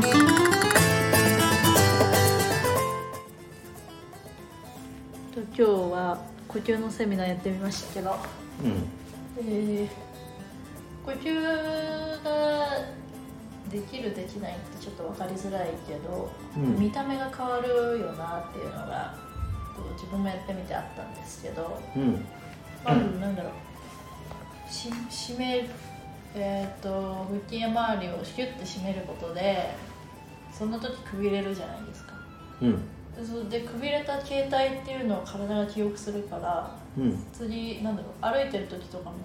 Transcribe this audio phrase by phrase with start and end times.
[0.00, 0.10] と
[5.40, 6.18] 今日は
[6.48, 8.16] 呼吸のセミナーやってみましたけど、
[8.62, 8.88] うん。
[9.38, 9.88] えー
[11.04, 11.34] 呼吸
[12.24, 12.68] が
[13.70, 16.78] できるできないってちょっと分かりづらいけど、うん。
[16.78, 17.68] 見た目が変わる
[18.00, 19.14] よなっていうのが
[19.76, 21.78] こう自分もやってみてあったんですけど。
[21.94, 22.24] うん。
[22.82, 24.72] まずなんだろう。
[24.72, 25.68] し締め
[26.34, 29.70] えっ、と腹筋や周りをヒュッて締めることで
[30.52, 32.14] その時くびれるじゃないですか。
[32.60, 33.48] うん。
[33.48, 37.24] でくびれた形態っていうのを体が記憶するからうん。
[37.32, 39.16] 次なんだろう歩いてる時とかも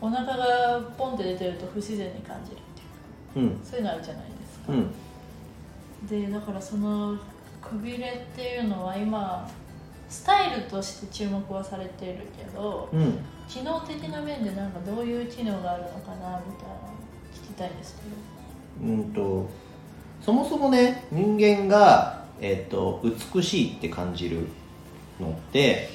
[0.00, 2.58] お腹がポンって出てると不自然に感じるっ
[3.32, 3.46] ていう。
[3.46, 3.58] うん。
[3.58, 4.94] かそういうのあるじゃないですか、うん。
[6.06, 7.18] でだからその
[7.60, 9.48] くびれっていうのは今
[10.10, 13.18] スタイルとして注目はされてるけどうん。
[13.48, 16.94] 機能的な面でなんかどういう機能があるのかなみたいなの
[17.34, 18.92] 聞きたいんですけど。
[18.92, 19.48] うんと
[20.20, 23.02] そもそもね人間が、えっと
[23.34, 24.46] 美しいって感じる
[25.18, 25.90] のって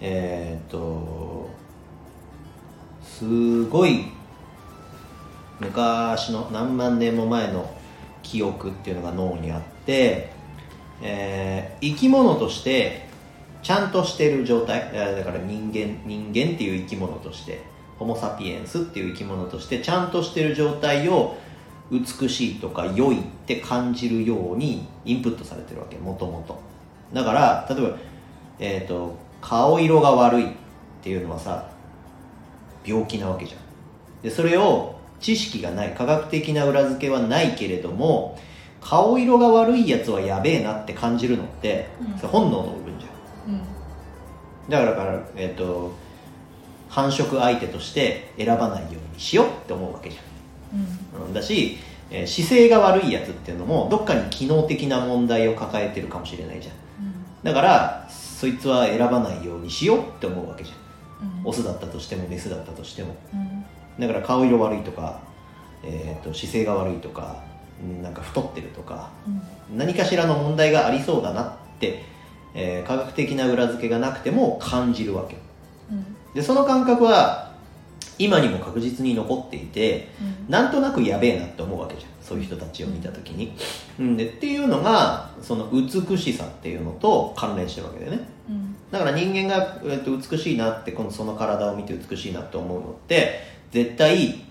[0.00, 1.50] えっ、と
[3.02, 4.06] すごい
[5.58, 7.70] 昔の何万年も前の
[8.22, 10.30] 記憶っていうのが脳にあって、
[11.02, 13.09] えー生き物として
[13.62, 17.62] ちゃんとしてる状態えーだから人間人間っていう生き物として
[17.98, 21.36] ホモ・サピエンスっていう生き物としてちゃんとしてる状態を
[21.90, 26.60] 美しいとか良いって感じるようにインプットされてるわけもともと
[27.12, 27.96] だから例えば、
[28.58, 30.52] えー、と顔色が悪いっ
[31.02, 31.68] ていうのはさ
[32.84, 33.60] 病気なわけじゃん。
[34.22, 38.38] でそれを知識がない科学的な裏付けはないけれども
[38.80, 42.28] 顔色が悪いやつはやべえなって感じるのって、うん。
[42.28, 42.74] 本能の
[44.68, 45.92] だからだから、えっと
[46.88, 50.18] 繁殖相手として選ばないようにしようって思うわけじ
[50.74, 51.20] うん。
[51.20, 51.78] ゃん、うん、だし、
[52.10, 56.74] えー姿勢が悪いやつっていうのもどっかに機能的な問題を抱えてるかもしれないじゃん。
[57.42, 61.40] だからそいつは選ばないようにしようって思うわけじゃん。
[61.40, 61.46] うん。
[61.46, 63.14] オスだったとしてもメスだったとしても。
[63.32, 63.64] うん。
[64.00, 65.20] だから顔色悪いとか、
[65.84, 67.42] えー、と姿勢が悪いとか
[67.82, 69.10] うんなんか太ってるとか
[69.70, 69.78] うん。
[69.78, 72.02] 何かしらの問題がありそうだなって、
[72.54, 75.36] えー科学的な裏付けがなくても感じるわけ。
[75.90, 76.16] うん。
[76.34, 77.50] でその感覚は
[78.18, 80.50] 今にも確実に残っていてうん。
[80.50, 82.10] なんとなくやべえなって思うわけじゃん。
[82.20, 83.52] そういう人たちを見た時に、
[83.98, 88.20] うん、でっていうのがその美しさっていうのと関連してるわけだよね。
[88.48, 88.76] うん。
[88.90, 93.40] だから人間が、えっと美しいなってこのその体を見て美しいなって思うのって
[93.72, 94.44] 絶対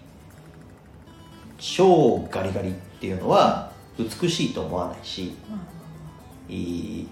[1.57, 5.33] 超ガリガリっていうのは美しいと思わないし
[6.49, 7.07] いい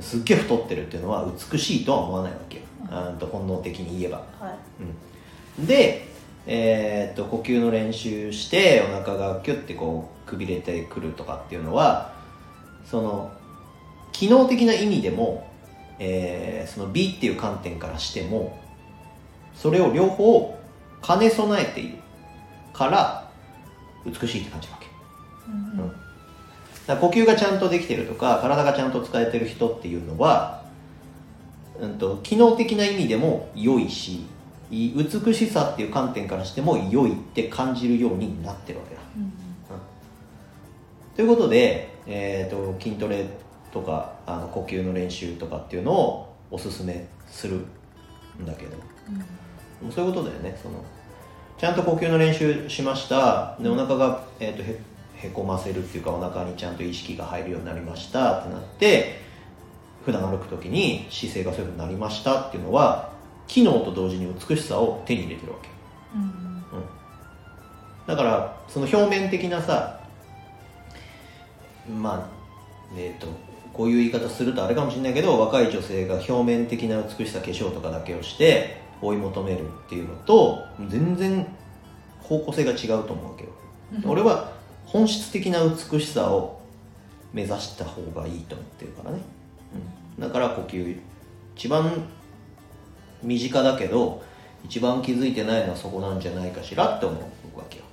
[0.00, 2.62] すっげえ太ってるっていうのは美しいとは思わないわけよ、
[3.10, 3.18] うん。
[3.18, 4.54] と本能的に言えば、はい。
[5.58, 6.08] うん、で、
[6.46, 12.14] えーっと呼吸の練習してお腹がキュッてこうくびれてくるとかっていうのは
[12.84, 13.32] その
[14.12, 15.48] 機能的な意味でも、
[15.98, 18.58] えーその美っていう観点からしても
[19.54, 20.58] それを両方
[21.06, 21.98] 兼ね備えている
[22.72, 23.30] から
[24.06, 24.86] 美しいって感じるわけ。
[25.48, 25.84] うん。
[25.84, 25.92] うん
[26.86, 30.64] 呼吸がちゃんとできてるとか体がちゃんと使えてる人っていうのは、
[31.80, 34.24] うん、と機能的な意味でも良いし
[34.70, 39.00] 美しさっていう観点からしても良いって感じるようになってるわけだ。
[39.16, 39.32] うん。
[41.14, 43.26] ということで、えー、と筋トレ
[43.70, 47.56] とかあの呼吸の練習とかっていうのをおすすめする
[48.40, 48.76] んだけど。
[49.82, 49.92] うん。
[49.92, 50.82] そういうことだよねその。
[51.58, 53.56] ちゃんと呼吸の練習しました。
[53.60, 54.80] でお腹が、えー、とへ
[55.22, 59.20] へこませるっていうかお腹にちゃんと意識が入るようになりましたってなって
[60.04, 63.12] 普段歩く時に姿勢がそういうふうになりましたっていうのは
[63.46, 65.68] 機能と同時に美しさを手に入れてるわけ。
[66.16, 66.52] うん
[68.06, 70.00] だからその表面的なさ
[71.88, 72.28] まあ
[72.96, 73.28] えっ、と
[73.72, 81.46] こういう言い方するとあれかもしれないけど若い女性が表面的な美しさ化粧とかだけをして追い求めるっていうのと全然
[82.20, 83.50] 方向性が違うと思うわけよ、
[84.04, 84.10] うん。
[84.10, 84.52] 俺は
[84.86, 86.60] 本質的な美しさを
[87.32, 89.18] 目指した方がいいと思ってるからね、
[90.18, 90.98] うん、だから呼吸
[91.56, 91.90] 一番
[93.22, 94.22] 身近だけど
[94.64, 97.84] 一番気づいてないのはそこなんじゃないかしらって思うわけよ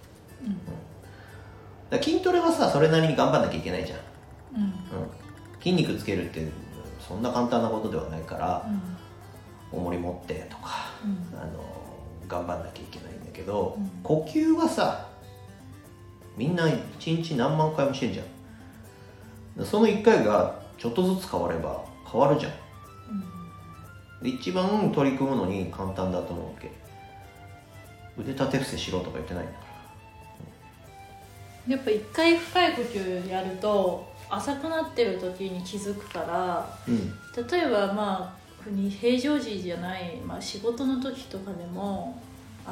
[1.92, 2.04] うん。
[2.04, 4.00] 筋トレはさそれなりに頑張んなきゃいけないじゃん、
[4.56, 4.64] うん。
[4.64, 4.72] うん、
[5.60, 6.48] 筋肉つけるって
[7.08, 8.66] そんな簡単なことではないから
[9.72, 11.40] 重り持ってとかうん。
[11.40, 11.64] あの
[12.28, 13.90] 頑張んなきゃいけないんだけど、うん。
[14.04, 15.09] 呼吸はさ
[16.40, 22.54] みんな一日何万回もしてんじゃんその1回がちょっとずつ変われば変わるじゃん。
[24.24, 26.72] で一番取り組むのに簡単だと思うわけ。
[28.18, 29.60] 腕立て伏せしろとか言ってないんだか
[31.68, 31.76] ら。
[31.76, 37.14] やっぱ一回深い呼吸やると浅くなってる時に気づくからうん。
[37.48, 38.34] 例えばま
[38.66, 42.22] あに平常時じゃない、まあ、仕事の時とかでも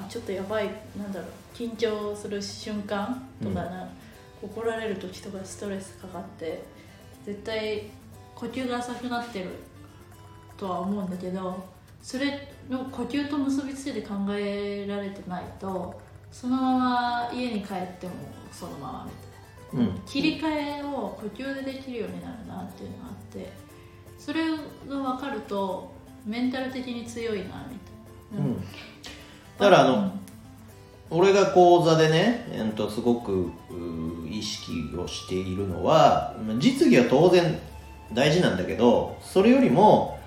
[0.05, 3.89] あちょっとやばいなんだろう緊張する瞬間とかな、
[4.41, 6.63] 怒られる時とかストレスかかって
[7.25, 7.89] 絶対
[8.35, 9.49] 呼吸が浅くなってる
[10.55, 11.65] とは思うんだけど
[12.01, 15.99] それの呼吸と結びつけて考えられてないと
[16.31, 18.13] そのまま家に帰っても
[18.51, 19.91] そのままみたいな。
[19.91, 20.01] うん。
[20.05, 23.51] 切り替えを呼吸でできるようになるなっていうのがあって
[24.17, 24.57] それが
[24.87, 25.91] 分かると
[26.25, 28.63] メンタル的に強いなみたいな、うん
[29.57, 30.11] だからあの
[31.09, 33.51] 俺が講座でね、えー、とすごく
[34.29, 37.57] 意識をしているのは実技は当然
[38.13, 40.17] 大事なんだけどそれよりも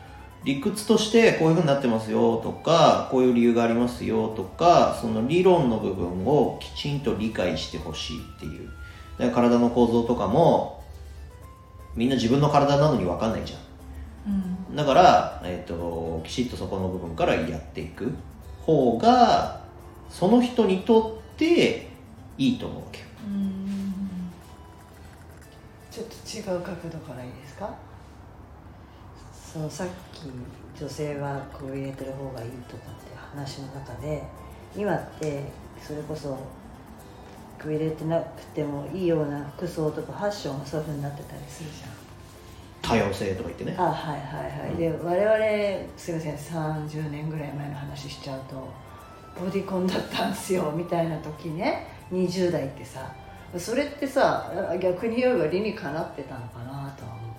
[0.45, 8.71] 理屈としてこういうふうになってますよとかこういう理由がありますよとかその理論の部分をきちんと理解してほしいっていう。
[9.19, 10.83] だから体の構造とかも
[11.95, 13.61] みんな自分の体なのに分かんないじゃん。
[14.69, 14.77] うん。
[14.77, 18.15] だから、えー、ときちっとそこの部分からやっていく
[18.65, 19.61] 方が
[20.09, 21.89] その人にとって
[22.39, 23.05] いいと思うけよ。
[25.91, 26.15] ちょっと
[26.53, 27.75] 違う角度からいいですか？
[29.33, 30.31] そのさっき
[30.81, 34.23] 女性はこう入れてる方がいいとかって話の中で
[34.77, 35.45] 今って
[35.83, 36.39] それこそこ
[37.67, 41.91] う入れてなくてもいいような服装とかファッションがそういうふうになってたりするじゃん。
[42.91, 43.75] 多様性とか言ってね。
[43.79, 48.69] あはいはいはい、で我々すいません30年ぐらい前の話しちゃうと
[49.41, 51.87] ボディコンだったんですよみたいな時ね。
[52.13, 53.15] 20代ってさ
[53.57, 57.35] それってさ逆に言えば理にかなってたのかなとは思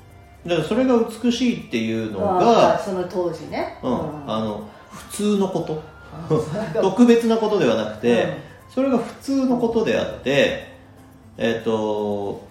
[0.46, 0.50] う。
[0.50, 3.78] だからそれが美しいっていうのが、その当時ね。
[3.84, 5.82] うん、あの普通のこと。
[6.82, 8.34] 特別なことではなくて、うん。
[8.70, 10.72] それが普通のことであって
[11.38, 12.46] えっ、と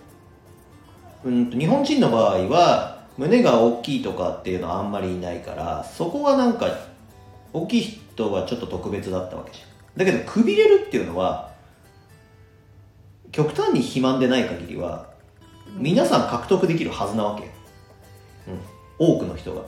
[1.25, 6.69] うん日本人の場合は胸が大きいとかっていうのはあんまりいないからそこはなんか
[7.53, 9.71] 大きい人はちょっと特別だったわけじゃん。
[9.99, 11.51] だけどくびれるっていうのは
[13.33, 15.11] 極端に肥満でない限りは
[15.77, 17.45] 皆さん獲得できるはずなわけ、
[19.05, 19.63] うん、多くの人が。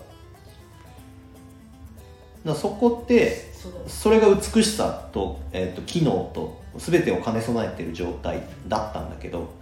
[2.44, 3.52] だそこって
[3.86, 9.52] それが美しさと,、えー、と機能と全てを兼ね備えてる状態だったんだけど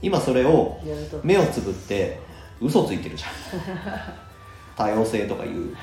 [0.00, 0.80] 今それを
[1.22, 2.18] 目をつぶって
[2.60, 3.30] 嘘ついてるじゃん。
[4.76, 5.76] 多様性とかいうフ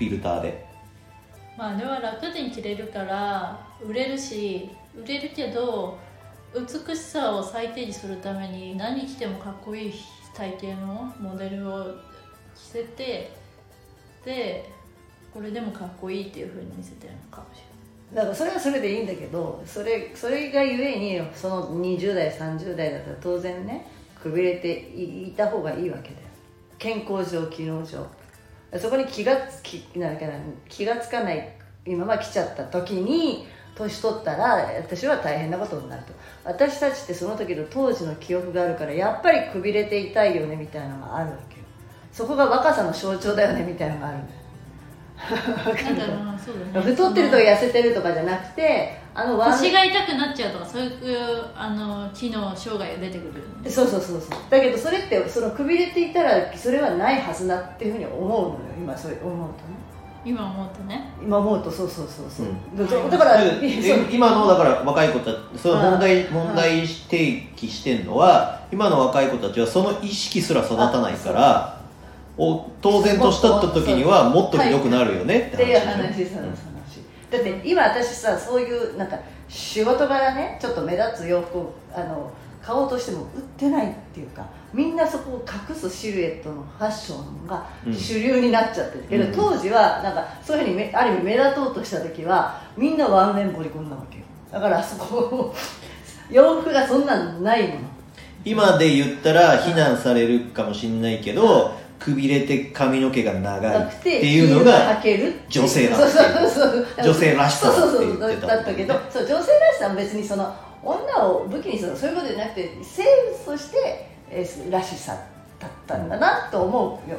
[0.00, 0.66] ィルターで。
[1.56, 5.98] まああれは楽に着れるから売れるし売れるけど
[6.54, 9.94] 美しさを最低にするために何着てもかっこいい
[10.34, 11.84] 体型のモデルを
[12.54, 13.32] 着せて
[14.24, 14.70] で
[15.34, 17.62] これでもかっこいいっていうふうに見せてるのかもし
[18.14, 23.86] だからそれはそれでいいんだけどそれそれがゆえにその20代30代だったら当然ね
[24.20, 26.28] くびれていいた方がいいわけだよ。
[26.78, 28.06] 健康上機能上。
[28.78, 30.32] そこに気がつきなんかな
[30.68, 31.56] 気がつかない
[31.86, 36.12] 今ま来ちゃった時に年取ったら私は大変なことになると。
[36.44, 41.64] 私たちってその時の当時の記憶があるからやっぱりくびれていたいよねみたいなのがあるわけよ。
[42.12, 44.40] そこが若さの象徴だよねみたいなのがあるんだよ。
[45.18, 53.68] 太ってると痩せてるとかじゃなくてあの腰が痛くなっちゃうとかそういうあの機能障害が出てくるよね。
[53.68, 59.78] そうそうそうそうだけどそれってそのくびれていたらそれはないはずだっていうふうに思うのよ今それ思うとね。
[60.24, 61.12] 今思うとね。
[61.22, 61.70] 今思うと。
[61.70, 62.48] そうそうそうそう、う。
[62.50, 62.76] ん。
[62.76, 63.42] だだから
[64.10, 71.77] 今のだから若い子たちその問題はい問題提起してるのは今の若い子たちはその意識すら育たないから
[72.38, 76.58] お当然年取った時にはもっとひどくなるよねっってていう話話その話。
[77.30, 79.18] だって今私さそういうなんか
[79.48, 82.30] 仕事柄ねちょっと目立つ洋服をあの
[82.62, 87.94] 買おうとしても売ってないっていうかみんなそこを隠すシルエットのファッションがうん。
[87.94, 89.04] 主流になっちゃってる。
[89.08, 94.24] けど、うん当時はなんかそういうふうにめある意味目立とうとした時はみんなワンレンボリコンなわけよ。
[94.52, 95.54] だからそこ
[96.30, 97.80] 洋服がそんなんないもの。
[98.44, 105.00] 今で言ったら非難されるかもしれないけどくびれて髪の毛が長いってていうのが
[105.48, 106.00] 女性だっ
[106.96, 115.16] て女性らしさだったけどそう女性らしさは別にその女を武器にするそういうことじゃなくて生物として、えーらしさ
[115.58, 117.16] だったんだなと思うよ、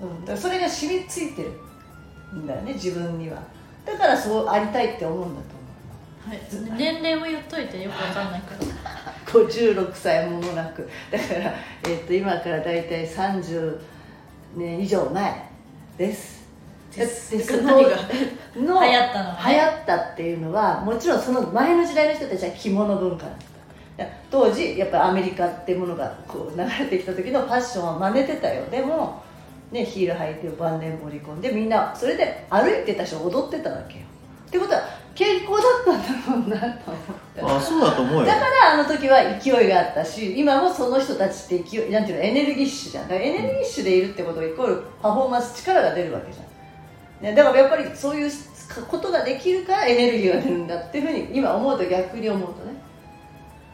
[0.00, 3.42] うん、だからそれが染みついてるんだよね自分には。
[3.84, 5.61] だからそうありたいって思うんだと
[6.28, 6.40] はい、
[6.78, 8.92] 年齢も言っといてよくわかんないから
[9.26, 10.88] 56歳ももなく。
[11.10, 13.80] だから、えー、と今から大体30
[14.56, 15.50] 年以上前
[15.96, 16.42] です。
[16.94, 17.36] です。
[17.36, 19.54] でそのの流行ったのはね。
[19.54, 23.36] 流行ったっていうのはもちろんその前の時代の人たちは着物文化だっ
[23.96, 24.06] た。
[24.30, 28.64] 当時やっぱりアメリカっていうものがこう流れてきた時のファッションは真似てたよ。
[28.66, 29.22] でも、
[29.70, 34.06] ね、ヒール履いて晩年盛り込んでみんなそれで歩いてたし踊ってたわけよ
[36.46, 36.74] うなと思っ
[37.34, 38.26] てあそうだと思うよ。
[38.26, 43.12] だからあの時は勢いがあったし今もその人たちって勢いなんていうのエネルギッシュじゃん。
[43.12, 48.30] エネルギッシュでいるってことはイコールパフォーマンス力が出るわけじゃん、ね、だからやっぱりそういう
[48.88, 52.72] ことができるからエネルギーが出るんだっていうふうに今思うと逆に思うとね。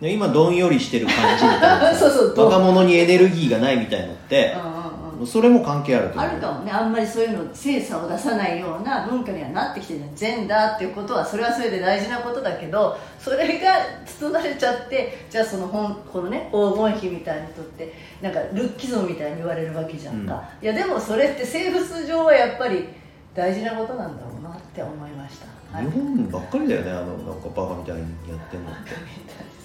[0.00, 1.92] で今どんよりしてる感じみたいな。
[1.96, 4.77] そうそう若者にエネルギーがないみたいのってうん
[5.18, 5.24] うんう。
[5.24, 6.70] んそれも関係あるとあるかもね。
[6.70, 13.72] あんまりそういうの精査を出さないような文化にはなってきてるじゃんジェンダーっていうことはそれはそれで大事なことだけどそれが
[14.06, 22.88] 包まれちゃってじゃあその本このね黄金比みたいにとってなんかルッキズムみたいに言われるわけじゃんか、いやでもそれって生物上はやっぱり
[23.34, 25.46] 大事なことなんだろうなって思いました、
[25.76, 25.86] はい。
[25.86, 28.90] 日本ばっかりだよねあのなんかバカみたいにやってんのって。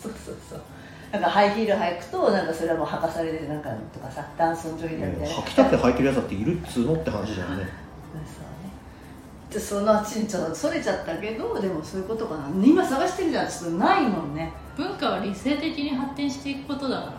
[0.01, 0.61] そうそうそう
[1.13, 5.35] なんかハイヒール履くとなんかそれはもう履かされてなんかとかさ男尊女卑だみたいな。
[5.35, 7.65] 履きたくて履いてるやつだっているっつうのって話じゃんね。
[8.25, 8.71] そうね
[9.51, 12.49] でそのちにちょそれちゃったけどでもそういうことかな。
[12.65, 14.51] 今探してるじゃんちょっとないもんね。
[14.75, 17.11] 文化は理性的に発展していくことだから。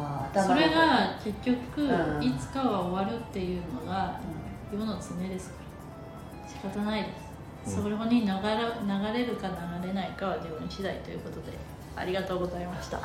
[0.00, 2.22] ああそれが結局、うん。
[2.24, 4.18] いつかは終わるっていうのが
[4.72, 5.56] 世の常ですか
[6.42, 7.08] ら仕方ないで
[7.66, 7.82] す、うん。
[7.82, 8.32] それに流れ流
[9.12, 9.48] れるか
[9.82, 11.52] 流れないかは自分次第ということで
[11.98, 13.00] ありがとうございました。